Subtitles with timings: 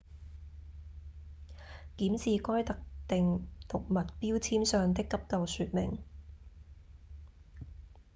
[1.95, 2.75] 檢視該特
[3.07, 5.99] 定毒物標籤上的急救說明